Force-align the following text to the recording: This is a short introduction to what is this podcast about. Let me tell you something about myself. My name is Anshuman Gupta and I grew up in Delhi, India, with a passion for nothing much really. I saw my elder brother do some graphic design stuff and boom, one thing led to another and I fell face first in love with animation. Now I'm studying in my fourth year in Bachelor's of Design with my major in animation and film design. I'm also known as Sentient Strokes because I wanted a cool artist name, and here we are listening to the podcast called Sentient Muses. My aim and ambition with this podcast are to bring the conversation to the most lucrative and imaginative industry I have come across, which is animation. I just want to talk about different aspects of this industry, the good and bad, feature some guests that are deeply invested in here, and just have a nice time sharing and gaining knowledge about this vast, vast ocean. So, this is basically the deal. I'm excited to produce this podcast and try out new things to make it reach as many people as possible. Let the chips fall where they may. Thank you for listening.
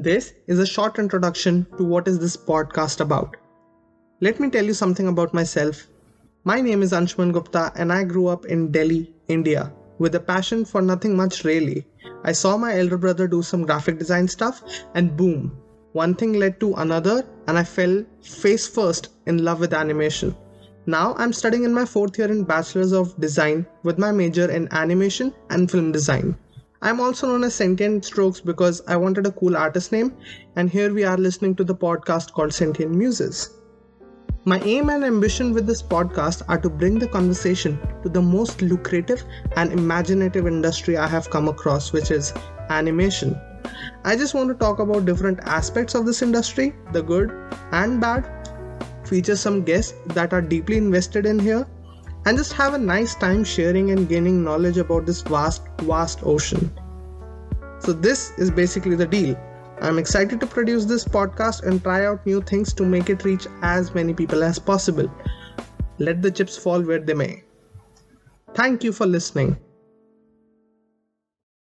This 0.00 0.32
is 0.46 0.60
a 0.60 0.64
short 0.64 1.00
introduction 1.00 1.66
to 1.76 1.82
what 1.82 2.06
is 2.06 2.20
this 2.20 2.36
podcast 2.36 3.00
about. 3.00 3.36
Let 4.20 4.38
me 4.38 4.48
tell 4.48 4.64
you 4.64 4.72
something 4.72 5.08
about 5.08 5.34
myself. 5.34 5.88
My 6.44 6.60
name 6.60 6.82
is 6.82 6.92
Anshuman 6.92 7.32
Gupta 7.32 7.72
and 7.74 7.92
I 7.92 8.04
grew 8.04 8.28
up 8.28 8.46
in 8.46 8.70
Delhi, 8.70 9.12
India, 9.26 9.72
with 9.98 10.14
a 10.14 10.20
passion 10.20 10.64
for 10.64 10.80
nothing 10.80 11.16
much 11.16 11.42
really. 11.42 11.84
I 12.22 12.30
saw 12.30 12.56
my 12.56 12.78
elder 12.78 12.96
brother 12.96 13.26
do 13.26 13.42
some 13.42 13.66
graphic 13.66 13.98
design 13.98 14.28
stuff 14.28 14.62
and 14.94 15.16
boom, 15.16 15.58
one 15.94 16.14
thing 16.14 16.34
led 16.34 16.60
to 16.60 16.74
another 16.74 17.24
and 17.48 17.58
I 17.58 17.64
fell 17.64 18.04
face 18.22 18.68
first 18.68 19.08
in 19.26 19.42
love 19.42 19.58
with 19.58 19.74
animation. 19.74 20.36
Now 20.86 21.16
I'm 21.18 21.32
studying 21.32 21.64
in 21.64 21.74
my 21.74 21.84
fourth 21.84 22.16
year 22.16 22.30
in 22.30 22.44
Bachelor's 22.44 22.92
of 22.92 23.20
Design 23.20 23.66
with 23.82 23.98
my 23.98 24.12
major 24.12 24.48
in 24.48 24.68
animation 24.70 25.34
and 25.50 25.68
film 25.68 25.90
design. 25.90 26.36
I'm 26.80 27.00
also 27.00 27.26
known 27.26 27.42
as 27.42 27.56
Sentient 27.56 28.04
Strokes 28.04 28.40
because 28.40 28.82
I 28.86 28.94
wanted 28.94 29.26
a 29.26 29.32
cool 29.32 29.56
artist 29.56 29.90
name, 29.90 30.16
and 30.54 30.70
here 30.70 30.94
we 30.94 31.02
are 31.02 31.16
listening 31.16 31.56
to 31.56 31.64
the 31.64 31.74
podcast 31.74 32.32
called 32.32 32.54
Sentient 32.54 32.94
Muses. 32.94 33.50
My 34.44 34.60
aim 34.60 34.88
and 34.88 35.04
ambition 35.04 35.52
with 35.52 35.66
this 35.66 35.82
podcast 35.82 36.42
are 36.48 36.58
to 36.58 36.70
bring 36.70 37.00
the 37.00 37.08
conversation 37.08 37.80
to 38.04 38.08
the 38.08 38.22
most 38.22 38.62
lucrative 38.62 39.24
and 39.56 39.72
imaginative 39.72 40.46
industry 40.46 40.96
I 40.96 41.08
have 41.08 41.30
come 41.30 41.48
across, 41.48 41.92
which 41.92 42.12
is 42.12 42.32
animation. 42.70 43.36
I 44.04 44.14
just 44.14 44.34
want 44.34 44.48
to 44.50 44.54
talk 44.54 44.78
about 44.78 45.04
different 45.04 45.40
aspects 45.40 45.96
of 45.96 46.06
this 46.06 46.22
industry, 46.22 46.76
the 46.92 47.02
good 47.02 47.32
and 47.72 48.00
bad, 48.00 48.30
feature 49.04 49.34
some 49.34 49.64
guests 49.64 49.94
that 50.14 50.32
are 50.32 50.40
deeply 50.40 50.76
invested 50.76 51.26
in 51.26 51.40
here, 51.40 51.66
and 52.26 52.36
just 52.36 52.52
have 52.52 52.74
a 52.74 52.78
nice 52.78 53.14
time 53.14 53.44
sharing 53.44 53.90
and 53.90 54.08
gaining 54.08 54.42
knowledge 54.44 54.78
about 54.78 55.06
this 55.06 55.22
vast, 55.22 55.62
vast 55.78 56.20
ocean. 56.22 56.70
So, 57.80 57.92
this 57.92 58.32
is 58.38 58.50
basically 58.50 58.96
the 58.96 59.06
deal. 59.06 59.36
I'm 59.80 59.98
excited 59.98 60.40
to 60.40 60.46
produce 60.46 60.84
this 60.84 61.04
podcast 61.04 61.62
and 61.62 61.82
try 61.82 62.04
out 62.04 62.26
new 62.26 62.42
things 62.42 62.72
to 62.74 62.84
make 62.84 63.08
it 63.08 63.24
reach 63.24 63.46
as 63.62 63.94
many 63.94 64.12
people 64.12 64.42
as 64.42 64.58
possible. 64.58 65.08
Let 65.98 66.20
the 66.20 66.30
chips 66.30 66.56
fall 66.56 66.82
where 66.82 66.98
they 66.98 67.14
may. 67.14 67.44
Thank 68.54 68.82
you 68.82 68.92
for 68.92 69.06
listening. 69.06 69.56